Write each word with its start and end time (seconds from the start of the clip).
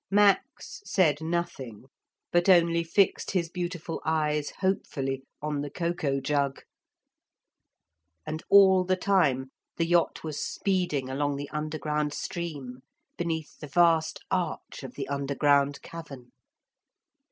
Max 0.09 0.81
said 0.83 1.21
nothing, 1.21 1.83
but 2.31 2.49
only 2.49 2.83
fixed 2.83 3.29
his 3.29 3.49
beautiful 3.51 4.01
eyes 4.03 4.49
hopefully 4.57 5.21
on 5.43 5.61
the 5.61 5.69
cocoa 5.69 6.19
jug. 6.19 6.63
And 8.25 8.41
all 8.49 8.83
the 8.83 8.95
time 8.95 9.51
the 9.77 9.85
yacht 9.85 10.23
was 10.23 10.43
speeding 10.43 11.07
along 11.07 11.35
the 11.35 11.51
underground 11.51 12.15
stream, 12.15 12.79
beneath 13.15 13.59
the 13.59 13.67
vast 13.67 14.19
arch 14.31 14.81
of 14.81 14.95
the 14.95 15.07
underground 15.07 15.83
cavern. 15.83 16.31